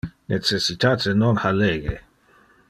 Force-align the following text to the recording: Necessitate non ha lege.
Necessitate 0.35 1.13
non 1.19 1.43
ha 1.43 1.53
lege. 1.59 2.01